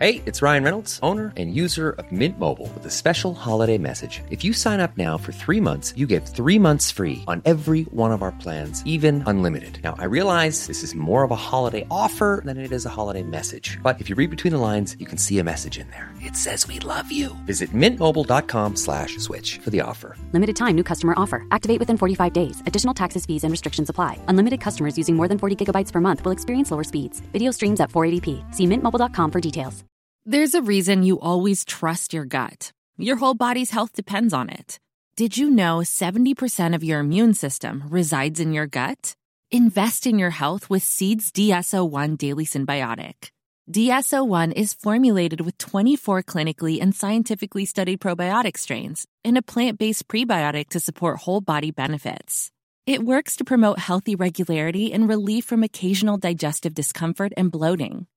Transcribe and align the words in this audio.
Hey, 0.00 0.22
it's 0.26 0.42
Ryan 0.42 0.62
Reynolds, 0.62 1.00
owner 1.02 1.32
and 1.36 1.52
user 1.52 1.90
of 1.90 2.12
Mint 2.12 2.38
Mobile 2.38 2.68
with 2.72 2.86
a 2.86 2.90
special 2.90 3.34
holiday 3.34 3.78
message. 3.78 4.22
If 4.30 4.44
you 4.44 4.52
sign 4.52 4.78
up 4.78 4.96
now 4.96 5.18
for 5.18 5.32
three 5.32 5.58
months, 5.60 5.92
you 5.96 6.06
get 6.06 6.24
three 6.24 6.56
months 6.56 6.92
free 6.92 7.24
on 7.26 7.42
every 7.44 7.82
one 7.90 8.12
of 8.12 8.22
our 8.22 8.30
plans, 8.30 8.80
even 8.86 9.24
unlimited. 9.26 9.80
Now, 9.82 9.96
I 9.98 10.04
realize 10.04 10.68
this 10.68 10.84
is 10.84 10.94
more 10.94 11.24
of 11.24 11.32
a 11.32 11.44
holiday 11.50 11.84
offer 11.90 12.42
than 12.44 12.58
it 12.58 12.70
is 12.70 12.86
a 12.86 12.88
holiday 12.88 13.24
message, 13.24 13.76
but 13.82 14.00
if 14.00 14.08
you 14.08 14.14
read 14.14 14.30
between 14.30 14.52
the 14.52 14.60
lines, 14.60 14.94
you 15.00 15.06
can 15.06 15.18
see 15.18 15.40
a 15.40 15.42
message 15.42 15.78
in 15.78 15.90
there. 15.90 16.12
It 16.22 16.36
says 16.36 16.68
we 16.68 16.78
love 16.78 17.10
you. 17.10 17.34
Visit 17.46 17.70
mintmobile.com 17.70 18.76
slash 18.76 19.18
switch 19.18 19.58
for 19.58 19.70
the 19.70 19.80
offer. 19.80 20.14
Limited 20.30 20.54
time 20.54 20.76
new 20.76 20.84
customer 20.84 21.14
offer. 21.16 21.44
Activate 21.50 21.80
within 21.80 21.96
45 21.96 22.32
days. 22.32 22.62
Additional 22.66 22.94
taxes, 22.94 23.26
fees, 23.26 23.42
and 23.42 23.50
restrictions 23.50 23.90
apply. 23.90 24.16
Unlimited 24.28 24.60
customers 24.60 24.96
using 24.96 25.16
more 25.16 25.26
than 25.26 25.38
40 25.38 25.56
gigabytes 25.64 25.90
per 25.90 26.00
month 26.00 26.24
will 26.24 26.30
experience 26.30 26.70
lower 26.70 26.84
speeds. 26.84 27.20
Video 27.32 27.50
streams 27.50 27.80
at 27.80 27.90
480p. 27.90 28.54
See 28.54 28.66
mintmobile.com 28.68 29.32
for 29.32 29.40
details. 29.40 29.87
There's 30.30 30.52
a 30.52 30.60
reason 30.60 31.02
you 31.02 31.18
always 31.20 31.64
trust 31.64 32.12
your 32.12 32.26
gut. 32.26 32.70
Your 32.98 33.16
whole 33.16 33.32
body's 33.32 33.70
health 33.70 33.92
depends 33.94 34.34
on 34.34 34.50
it. 34.50 34.78
Did 35.16 35.38
you 35.38 35.48
know 35.48 35.78
70% 35.78 36.74
of 36.74 36.84
your 36.84 37.00
immune 37.00 37.32
system 37.32 37.84
resides 37.88 38.38
in 38.38 38.52
your 38.52 38.66
gut? 38.66 39.14
Invest 39.50 40.06
in 40.06 40.18
your 40.18 40.28
health 40.28 40.68
with 40.68 40.82
Seeds 40.82 41.32
DSO1 41.32 42.18
Daily 42.18 42.44
Symbiotic. 42.44 43.30
DSO1 43.70 44.52
is 44.52 44.74
formulated 44.74 45.40
with 45.40 45.56
24 45.56 46.22
clinically 46.24 46.78
and 46.82 46.94
scientifically 46.94 47.64
studied 47.64 47.98
probiotic 47.98 48.58
strains 48.58 49.06
and 49.24 49.38
a 49.38 49.42
plant 49.42 49.78
based 49.78 50.08
prebiotic 50.08 50.68
to 50.68 50.78
support 50.78 51.20
whole 51.20 51.40
body 51.40 51.70
benefits. 51.70 52.50
It 52.84 53.02
works 53.02 53.36
to 53.36 53.46
promote 53.46 53.78
healthy 53.78 54.14
regularity 54.14 54.92
and 54.92 55.08
relief 55.08 55.46
from 55.46 55.62
occasional 55.62 56.18
digestive 56.18 56.74
discomfort 56.74 57.32
and 57.34 57.50
bloating. 57.50 58.08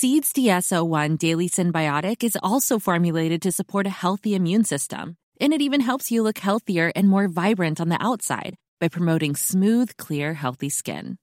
Seeds 0.00 0.32
DSO1 0.32 1.18
Daily 1.18 1.48
Symbiotic 1.48 2.22
is 2.22 2.38
also 2.40 2.78
formulated 2.78 3.42
to 3.42 3.50
support 3.50 3.84
a 3.84 3.98
healthy 4.04 4.36
immune 4.36 4.62
system, 4.62 5.16
and 5.40 5.52
it 5.52 5.60
even 5.60 5.80
helps 5.80 6.12
you 6.12 6.22
look 6.22 6.38
healthier 6.38 6.92
and 6.94 7.08
more 7.08 7.26
vibrant 7.26 7.80
on 7.80 7.88
the 7.88 8.00
outside 8.00 8.54
by 8.80 8.86
promoting 8.86 9.34
smooth, 9.34 9.90
clear, 9.96 10.34
healthy 10.34 10.68
skin. 10.68 11.16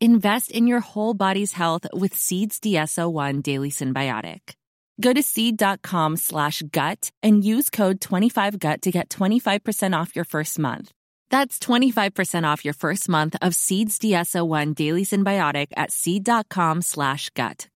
Invest 0.00 0.52
in 0.52 0.66
your 0.66 0.80
whole 0.80 1.12
body's 1.12 1.52
health 1.52 1.84
with 1.92 2.14
Seeds 2.14 2.60
DSO1 2.60 3.42
Daily 3.42 3.70
Symbiotic. 3.70 4.54
Go 5.02 5.12
to 5.12 5.22
seed.com 5.22 6.16
slash 6.16 6.62
gut 6.72 7.10
and 7.22 7.44
use 7.44 7.68
code 7.68 8.00
25gut 8.00 8.80
to 8.80 8.90
get 8.90 9.10
25% 9.10 9.92
off 9.94 10.16
your 10.16 10.24
first 10.24 10.58
month. 10.58 10.92
That's 11.28 11.58
25% 11.58 12.50
off 12.50 12.64
your 12.64 12.72
first 12.72 13.06
month 13.06 13.36
of 13.42 13.54
Seeds 13.54 13.98
DSO1 13.98 14.74
Daily 14.74 15.04
Symbiotic 15.04 15.74
at 15.76 15.92
seed.com 15.92 16.80
slash 16.80 17.28
gut. 17.34 17.68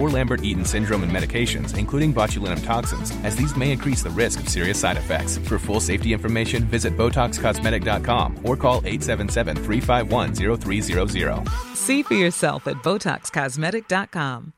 or 0.00 0.10
Lambert 0.10 0.42
Eaton 0.42 0.64
syndrome 0.64 1.02
and 1.02 1.12
medications, 1.12 1.76
including 1.76 2.14
botulinum 2.14 2.64
toxins, 2.64 3.12
as 3.24 3.36
these 3.36 3.56
may 3.56 3.72
increase 3.72 4.02
the 4.02 4.10
risk 4.10 4.40
of 4.40 4.48
serious 4.48 4.80
side 4.80 4.96
effects. 4.96 5.38
For 5.38 5.58
full 5.58 5.80
safety 5.80 6.12
information, 6.12 6.64
visit 6.64 6.96
BotoxCosmetic.com 6.96 8.38
or 8.44 8.56
call 8.56 8.80
877 8.84 9.56
351 9.56 10.34
0300. 10.34 11.48
See 11.74 12.02
for 12.02 12.14
yourself 12.14 12.66
at 12.66 12.76
BotoxCosmetic.com. 12.82 14.52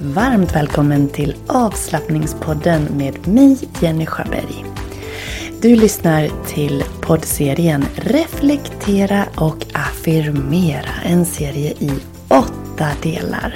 Varmt 0.00 0.54
välkommen 0.54 1.08
till 1.08 1.36
avslappningspodden 1.46 2.84
med 2.84 3.28
mig, 3.28 3.58
Jenny 3.80 4.06
Sjöberg. 4.06 4.64
Du 5.62 5.76
lyssnar 5.76 6.46
till 6.46 6.84
poddserien 7.00 7.84
Reflektera 7.96 9.24
och 9.36 9.66
affirmera. 9.74 10.90
En 11.04 11.26
serie 11.26 11.70
i 11.70 11.90
åtta 12.28 12.57
delar. 13.02 13.54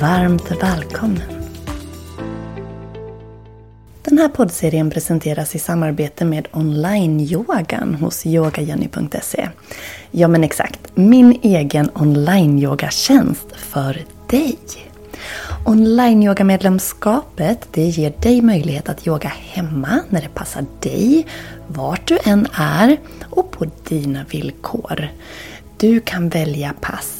Varmt 0.00 0.62
välkommen! 0.62 1.22
Den 4.02 4.18
här 4.18 4.28
poddserien 4.28 4.90
presenteras 4.90 5.54
i 5.54 5.58
samarbete 5.58 6.24
med 6.24 6.48
online-yogan 6.52 7.94
hos 7.94 8.26
yogajenny.se. 8.26 9.48
Ja 10.10 10.28
men 10.28 10.44
exakt, 10.44 10.80
min 10.94 11.40
egen 11.42 11.90
online-yogatjänst 11.94 13.56
för 13.56 14.04
dig. 14.26 14.58
Online-yogamedlemskapet 15.64 17.68
det 17.72 17.86
ger 17.86 18.12
dig 18.22 18.42
möjlighet 18.42 18.88
att 18.88 19.06
yoga 19.06 19.28
hemma 19.28 20.00
när 20.08 20.22
det 20.22 20.34
passar 20.34 20.64
dig, 20.80 21.26
vart 21.66 22.08
du 22.08 22.18
än 22.24 22.46
är 22.52 22.96
och 23.30 23.50
på 23.50 23.66
dina 23.88 24.24
villkor. 24.30 25.08
Du 25.76 26.00
kan 26.00 26.28
välja 26.28 26.74
pass 26.80 27.19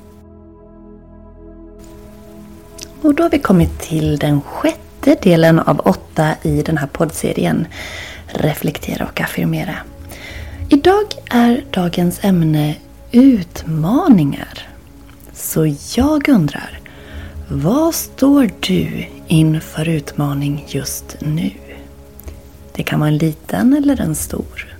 Och 3.01 3.15
då 3.15 3.23
har 3.23 3.29
vi 3.29 3.39
kommit 3.39 3.79
till 3.79 4.17
den 4.17 4.41
sjätte 4.41 5.15
delen 5.21 5.59
av 5.59 5.79
åtta 5.79 6.29
i 6.41 6.61
den 6.61 6.77
här 6.77 6.87
poddserien 6.87 7.67
Reflektera 8.27 9.05
och 9.05 9.21
affirmera. 9.21 9.75
Idag 10.69 11.05
är 11.29 11.63
dagens 11.71 12.19
ämne 12.23 12.75
utmaningar. 13.11 14.67
Så 15.33 15.75
jag 15.95 16.29
undrar, 16.29 16.79
Vad 17.47 17.95
står 17.95 18.49
du 18.59 19.05
inför 19.27 19.89
utmaning 19.89 20.65
just 20.67 21.17
nu? 21.19 21.51
Det 22.75 22.83
kan 22.83 22.99
vara 22.99 23.09
en 23.09 23.17
liten 23.17 23.73
eller 23.73 24.01
en 24.01 24.15
stor. 24.15 24.77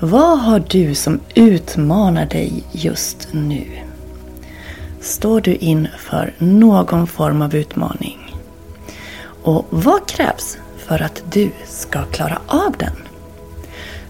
Vad 0.00 0.40
har 0.40 0.64
du 0.68 0.94
som 0.94 1.20
utmanar 1.34 2.26
dig 2.26 2.64
just 2.72 3.28
nu? 3.32 3.81
Står 5.02 5.40
du 5.40 5.54
inför 5.54 6.34
någon 6.38 7.06
form 7.06 7.42
av 7.42 7.54
utmaning? 7.54 8.36
Och 9.42 9.66
vad 9.70 10.06
krävs 10.06 10.58
för 10.76 11.02
att 11.02 11.22
du 11.32 11.50
ska 11.66 12.02
klara 12.04 12.38
av 12.46 12.74
den? 12.78 12.96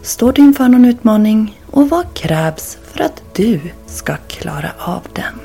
Står 0.03 0.33
du 0.33 0.43
inför 0.43 0.69
någon 0.69 0.85
utmaning 0.85 1.61
och 1.71 1.89
vad 1.89 2.15
krävs 2.15 2.79
för 2.93 3.05
att 3.05 3.23
du 3.33 3.61
ska 3.87 4.17
klara 4.17 4.71
av 4.79 5.03
den? 5.13 5.41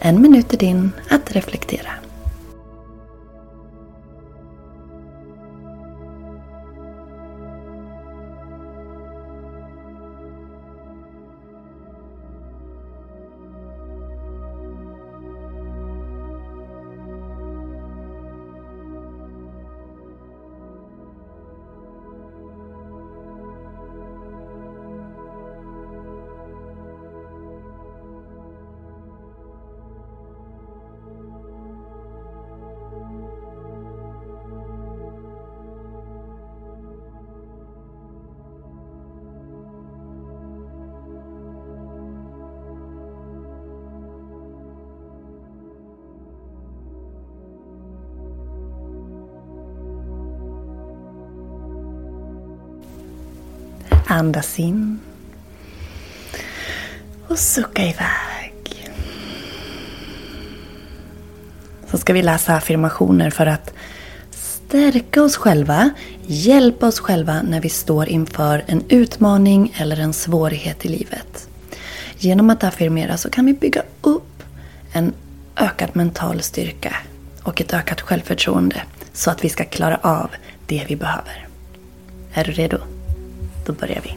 En 0.00 0.22
minut 0.22 0.54
är 0.54 0.58
din 0.58 0.92
att 1.10 1.32
reflektera. 1.32 1.90
Andas 54.10 54.58
in. 54.58 55.00
Och 57.28 57.38
sucka 57.38 57.82
iväg. 57.82 58.92
Så 61.90 61.98
ska 61.98 62.12
vi 62.12 62.22
läsa 62.22 62.54
affirmationer 62.54 63.30
för 63.30 63.46
att 63.46 63.74
stärka 64.30 65.22
oss 65.22 65.36
själva, 65.36 65.90
hjälpa 66.26 66.86
oss 66.86 67.00
själva 67.00 67.42
när 67.42 67.60
vi 67.60 67.68
står 67.68 68.08
inför 68.08 68.64
en 68.66 68.82
utmaning 68.88 69.74
eller 69.78 70.00
en 70.00 70.12
svårighet 70.12 70.84
i 70.84 70.88
livet. 70.88 71.48
Genom 72.18 72.50
att 72.50 72.64
affirmera 72.64 73.16
så 73.16 73.30
kan 73.30 73.46
vi 73.46 73.52
bygga 73.52 73.82
upp 74.00 74.42
en 74.92 75.12
ökad 75.56 75.90
mental 75.92 76.42
styrka 76.42 76.96
och 77.42 77.60
ett 77.60 77.74
ökat 77.74 78.00
självförtroende 78.00 78.82
så 79.12 79.30
att 79.30 79.44
vi 79.44 79.48
ska 79.48 79.64
klara 79.64 79.96
av 80.02 80.30
det 80.66 80.84
vi 80.88 80.96
behöver. 80.96 81.48
Är 82.32 82.44
du 82.44 82.52
redo? 82.52 82.97
Då 83.68 83.74
börjar 83.74 84.00
vi. 84.04 84.16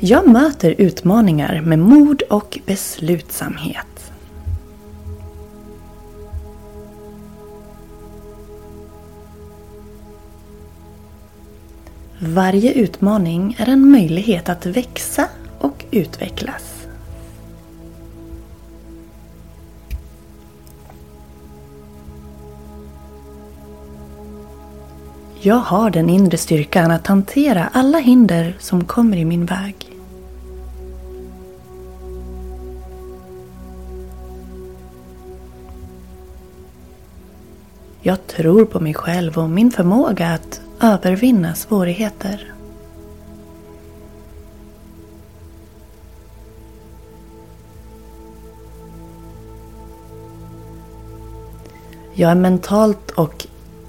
Jag 0.00 0.28
möter 0.28 0.74
utmaningar 0.78 1.60
med 1.60 1.78
mod 1.78 2.22
och 2.22 2.58
beslutsamhet. 2.66 4.12
Varje 12.18 12.72
utmaning 12.72 13.56
är 13.58 13.68
en 13.68 13.90
möjlighet 13.90 14.48
att 14.48 14.66
växa 14.66 15.28
och 15.58 15.84
utvecklas. 15.90 16.71
Jag 25.44 25.56
har 25.56 25.90
den 25.90 26.10
inre 26.10 26.36
styrkan 26.36 26.90
att 26.90 27.06
hantera 27.06 27.68
alla 27.72 27.98
hinder 27.98 28.56
som 28.58 28.84
kommer 28.84 29.16
i 29.16 29.24
min 29.24 29.46
väg. 29.46 29.74
Jag 38.02 38.26
tror 38.26 38.64
på 38.64 38.80
mig 38.80 38.94
själv 38.94 39.38
och 39.38 39.50
min 39.50 39.70
förmåga 39.70 40.28
att 40.28 40.60
övervinna 40.80 41.54
svårigheter. 41.54 42.52
Jag 52.14 52.30
är 52.30 52.34
mentalt 52.34 53.10
och 53.10 53.46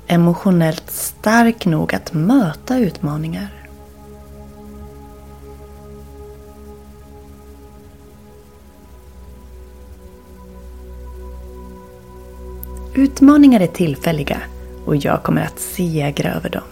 emotionellt 0.08 0.90
stark 0.90 1.66
nog 1.66 1.96
att 1.96 2.14
möta 2.14 2.78
utmaningar. 2.78 3.64
Utmaningar 12.96 13.60
är 13.60 13.68
tillfälliga 13.68 14.42
och 14.86 14.96
jag 14.96 15.24
kommer 15.24 15.42
att 15.42 15.60
segra 15.60 16.34
över 16.34 16.50
dem. 16.50 16.64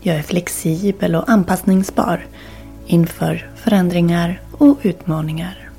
Jag 0.00 0.16
är 0.16 0.22
flexibel 0.22 1.14
och 1.14 1.30
anpassningsbar 1.30 2.26
inför 2.88 3.50
förändringar 3.56 4.40
och 4.52 4.78
utmaningar. 4.82 5.70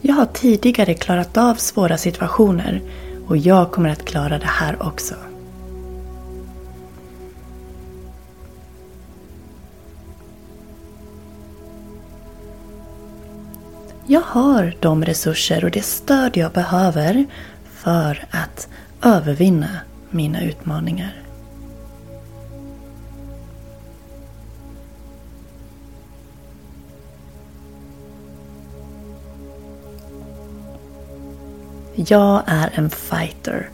Jag 0.00 0.14
har 0.14 0.26
tidigare 0.26 0.94
klarat 0.94 1.36
av 1.36 1.54
svåra 1.54 1.98
situationer 1.98 2.82
och 3.26 3.36
jag 3.36 3.70
kommer 3.70 3.88
att 3.88 4.04
klara 4.04 4.38
det 4.38 4.46
här 4.46 4.86
också. 4.86 5.14
Jag 14.06 14.20
har 14.20 14.74
de 14.80 15.04
resurser 15.04 15.64
och 15.64 15.70
det 15.70 15.84
stöd 15.84 16.36
jag 16.36 16.52
behöver 16.52 17.26
för 17.64 18.24
att 18.30 18.68
övervinna 19.02 19.68
mina 20.10 20.42
utmaningar. 20.42 21.22
Jag 31.94 32.42
är 32.46 32.70
en 32.74 32.90
fighter 32.90 33.68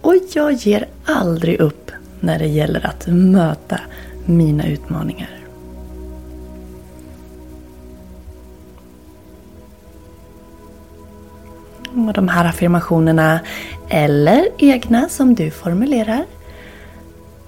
och 0.00 0.14
jag 0.34 0.52
ger 0.52 0.88
aldrig 1.04 1.60
upp 1.60 1.90
när 2.20 2.38
det 2.38 2.46
gäller 2.46 2.86
att 2.86 3.06
möta 3.06 3.80
mina 4.26 4.66
utmaningar. 4.66 5.41
Och 11.94 12.12
de 12.12 12.28
här 12.28 12.44
affirmationerna, 12.44 13.40
eller 13.88 14.48
egna 14.58 15.08
som 15.08 15.34
du 15.34 15.50
formulerar, 15.50 16.24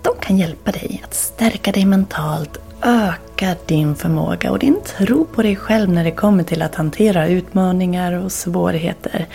de 0.03 0.15
kan 0.21 0.37
hjälpa 0.37 0.73
dig 0.73 1.03
att 1.05 1.15
stärka 1.15 1.73
dig 1.73 1.85
mentalt, 1.85 2.59
öka 2.83 3.57
din 3.67 3.95
förmåga 3.95 4.51
och 4.51 4.59
din 4.59 4.81
tro 4.97 5.25
på 5.25 5.43
dig 5.43 5.57
själv 5.57 5.91
när 5.91 6.05
det 6.05 6.11
kommer 6.11 6.45
till 6.45 6.63
att 6.63 6.75
hantera 6.75 7.29
utmaningar 7.29 8.13
och 8.13 8.33
svårigheter. 8.33 9.27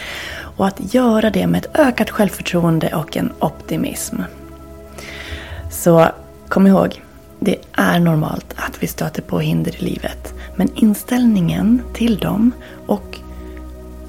Och 0.58 0.68
att 0.68 0.94
göra 0.94 1.30
det 1.30 1.48
med 1.48 1.66
ett 1.66 1.80
ökat 1.80 2.10
självförtroende 2.10 2.96
och 2.96 3.18
en 3.18 3.32
optimism. 3.40 4.16
Så 5.72 6.08
kom 6.48 6.68
ihåg, 6.68 7.02
det 7.40 7.56
är 7.72 8.00
normalt 8.00 8.54
att 8.56 8.84
vi 8.84 8.88
stöter 8.88 9.22
på 9.22 9.40
hinder 9.40 9.76
i 9.76 9.86
livet. 9.86 10.34
Men 10.56 10.70
inställningen 10.76 11.82
till 11.94 12.18
dem 12.18 12.52
och 12.88 13.09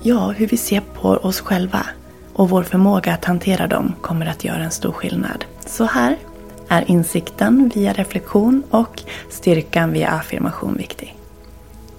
ja, 0.03 0.31
hur 0.31 0.47
vi 0.47 0.57
ser 0.57 0.81
på 0.81 1.09
oss 1.09 1.41
själva 1.41 1.87
och 2.33 2.51
vår 2.51 2.63
förmåga 2.63 3.13
att 3.15 3.25
hantera 3.25 3.67
dem 3.67 3.95
kommer 4.01 4.27
att 4.27 4.45
göra 4.45 4.65
en 4.65 4.71
stor 4.71 4.93
skillnad. 4.93 5.45
Så 5.67 5.85
här 5.85 6.17
är 6.69 6.91
insikten 6.91 7.71
via 7.75 7.93
reflektion 7.93 8.63
och 8.71 9.03
styrkan 9.31 9.93
via 9.93 10.09
affirmation 10.09 10.77
viktig. 10.77 11.17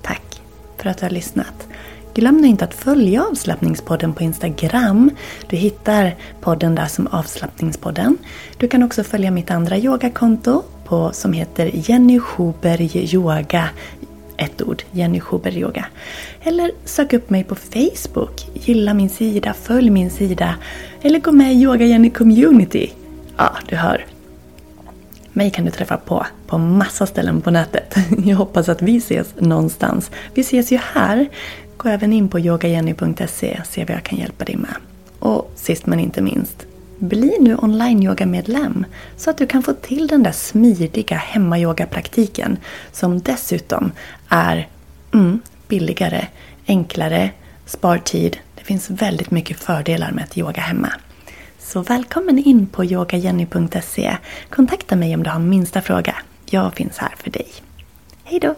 Tack 0.01 0.41
för 0.77 0.89
att 0.89 0.97
du 0.97 1.05
har 1.05 1.09
lyssnat. 1.09 1.67
Glöm 2.13 2.37
nu 2.37 2.47
inte 2.47 2.65
att 2.65 2.73
följa 2.73 3.23
avslappningspodden 3.23 4.13
på 4.13 4.23
Instagram. 4.23 5.09
Du 5.47 5.55
hittar 5.55 6.15
podden 6.41 6.75
där 6.75 6.85
som 6.85 7.07
avslappningspodden. 7.07 8.17
Du 8.57 8.67
kan 8.67 8.83
också 8.83 9.03
följa 9.03 9.31
mitt 9.31 9.51
andra 9.51 9.77
yogakonto 9.77 10.63
på, 10.85 11.11
som 11.13 11.33
heter 11.33 11.71
Jenny 11.73 12.19
Schuberg 12.19 13.15
Yoga. 13.15 13.69
Ett 14.41 14.61
ord, 14.61 14.83
Jenny 14.91 15.19
Schuber 15.19 15.57
Yoga. 15.57 15.85
Eller 16.43 16.71
sök 16.85 17.13
upp 17.13 17.29
mig 17.29 17.43
på 17.43 17.55
Facebook. 17.55 18.47
Gilla 18.53 18.93
min 18.93 19.09
sida, 19.09 19.53
följ 19.53 19.89
min 19.89 20.09
sida. 20.09 20.55
Eller 21.01 21.19
gå 21.19 21.31
med 21.31 21.53
i 21.53 21.61
Yoga 21.61 21.85
Jenny 21.85 22.09
Community. 22.09 22.89
Ja, 23.37 23.53
du 23.69 23.75
hör. 23.75 24.05
Mig 25.33 25.51
kan 25.51 25.65
du 25.65 25.71
träffa 25.71 25.97
på 25.97 26.25
på 26.47 26.57
massa 26.57 27.05
ställen 27.05 27.41
på 27.41 27.51
nätet. 27.51 27.95
Jag 28.25 28.37
hoppas 28.37 28.69
att 28.69 28.81
vi 28.81 28.97
ses 28.97 29.35
någonstans. 29.39 30.11
Vi 30.33 30.41
ses 30.41 30.71
ju 30.71 30.77
här. 30.93 31.29
Gå 31.77 31.89
även 31.89 32.13
in 32.13 32.29
på 32.29 32.39
yogajenny.se 32.39 33.57
och 33.59 33.67
se 33.67 33.85
vad 33.85 33.95
jag 33.95 34.03
kan 34.03 34.19
hjälpa 34.19 34.45
dig 34.45 34.55
med. 34.55 34.75
Och 35.19 35.51
sist 35.55 35.85
men 35.85 35.99
inte 35.99 36.21
minst, 36.21 36.65
bli 37.01 37.37
nu 37.39 37.55
online-yoga-medlem 37.55 38.85
så 39.17 39.29
att 39.29 39.37
du 39.37 39.47
kan 39.47 39.63
få 39.63 39.73
till 39.73 40.07
den 40.07 40.23
där 40.23 40.31
smidiga 40.31 41.17
hemmayoga-praktiken. 41.17 42.57
som 42.91 43.21
dessutom 43.21 43.91
är 44.27 44.67
mm, 45.13 45.41
billigare, 45.67 46.27
enklare, 46.67 47.31
spar 47.65 47.97
tid. 47.97 48.37
Det 48.55 48.63
finns 48.63 48.89
väldigt 48.89 49.31
mycket 49.31 49.59
fördelar 49.59 50.11
med 50.11 50.23
att 50.23 50.37
yoga 50.37 50.61
hemma. 50.61 50.93
Så 51.59 51.81
välkommen 51.81 52.39
in 52.39 52.67
på 52.67 52.85
yogajenny.se. 52.85 54.17
Kontakta 54.49 54.95
mig 54.95 55.15
om 55.15 55.23
du 55.23 55.29
har 55.29 55.39
minsta 55.39 55.81
fråga. 55.81 56.15
Jag 56.49 56.73
finns 56.73 56.97
här 56.97 57.13
för 57.17 57.29
dig. 57.29 57.47
Hej 58.23 58.39
då! 58.39 58.55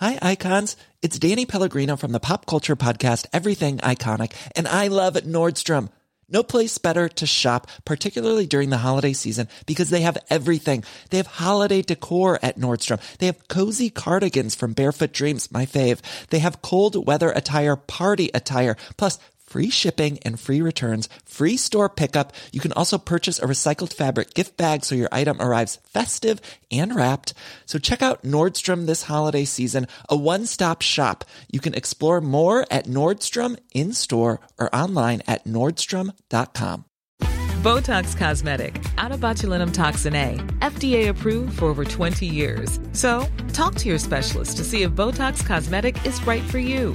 Hi, 0.00 0.16
icons. 0.22 0.76
It's 1.02 1.18
Danny 1.18 1.44
Pellegrino 1.44 1.96
from 1.96 2.12
the 2.12 2.20
pop 2.20 2.46
culture 2.46 2.76
podcast 2.76 3.26
Everything 3.32 3.78
Iconic, 3.78 4.30
and 4.54 4.68
I 4.68 4.86
love 4.86 5.14
Nordstrom. 5.14 5.88
No 6.28 6.44
place 6.44 6.78
better 6.78 7.08
to 7.08 7.26
shop, 7.26 7.66
particularly 7.84 8.46
during 8.46 8.70
the 8.70 8.76
holiday 8.76 9.12
season, 9.12 9.48
because 9.66 9.90
they 9.90 10.02
have 10.02 10.16
everything. 10.30 10.84
They 11.10 11.16
have 11.16 11.26
holiday 11.26 11.82
decor 11.82 12.38
at 12.44 12.56
Nordstrom. 12.56 13.00
They 13.18 13.26
have 13.26 13.48
cozy 13.48 13.90
cardigans 13.90 14.54
from 14.54 14.72
Barefoot 14.72 15.12
Dreams, 15.12 15.50
my 15.50 15.66
fave. 15.66 15.98
They 16.28 16.38
have 16.38 16.62
cold 16.62 17.04
weather 17.04 17.32
attire, 17.32 17.74
party 17.74 18.30
attire, 18.32 18.76
plus 18.98 19.18
free 19.48 19.70
shipping 19.70 20.18
and 20.22 20.38
free 20.38 20.60
returns, 20.60 21.08
free 21.24 21.56
store 21.56 21.88
pickup. 21.88 22.32
You 22.52 22.60
can 22.60 22.72
also 22.72 22.98
purchase 22.98 23.38
a 23.38 23.46
recycled 23.46 23.92
fabric 23.92 24.34
gift 24.34 24.56
bag 24.56 24.84
so 24.84 24.94
your 24.94 25.08
item 25.10 25.40
arrives 25.40 25.78
festive 25.84 26.40
and 26.70 26.94
wrapped. 26.94 27.34
So 27.66 27.78
check 27.78 28.02
out 28.02 28.22
Nordstrom 28.22 28.86
this 28.86 29.04
holiday 29.04 29.44
season, 29.44 29.86
a 30.08 30.16
one-stop 30.16 30.82
shop. 30.82 31.24
You 31.50 31.60
can 31.60 31.74
explore 31.74 32.20
more 32.20 32.66
at 32.70 32.86
Nordstrom 32.86 33.58
in-store 33.72 34.40
or 34.58 34.74
online 34.74 35.22
at 35.26 35.44
nordstrom.com. 35.44 36.84
Botox 37.58 38.16
Cosmetic, 38.16 38.80
out 38.98 39.10
of 39.10 39.18
botulinum 39.18 39.74
toxin 39.74 40.14
A, 40.14 40.36
FDA 40.60 41.08
approved 41.08 41.58
for 41.58 41.64
over 41.64 41.84
20 41.84 42.24
years. 42.24 42.78
So, 42.92 43.26
talk 43.52 43.74
to 43.76 43.88
your 43.88 43.98
specialist 43.98 44.58
to 44.58 44.64
see 44.64 44.82
if 44.82 44.92
Botox 44.92 45.44
Cosmetic 45.44 46.06
is 46.06 46.24
right 46.24 46.44
for 46.44 46.60
you. 46.60 46.94